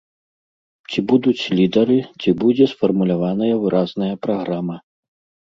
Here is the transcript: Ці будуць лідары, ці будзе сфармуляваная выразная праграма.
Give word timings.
Ці 0.93 1.03
будуць 1.11 1.49
лідары, 1.59 1.97
ці 2.21 2.29
будзе 2.41 2.65
сфармуляваная 2.73 3.53
выразная 3.67 4.11
праграма. 4.27 4.77